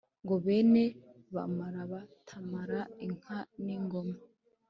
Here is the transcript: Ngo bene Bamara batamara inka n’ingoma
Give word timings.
Ngo 0.23 0.35
bene 0.45 0.83
Bamara 1.33 1.81
batamara 1.91 2.79
inka 3.05 3.37
n’ingoma 3.63 4.15